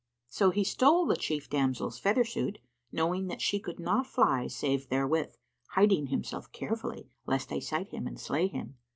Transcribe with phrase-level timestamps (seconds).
[0.29, 2.57] So he stole the chief damsel's feather suit,
[2.91, 5.35] knowing that she could not fly save therewith,
[5.73, 8.77] hiding himself carefully lest they sight him and slay him.